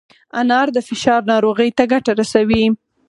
[0.39, 2.63] انار د فشار ناروغۍ ته ګټه رسوي.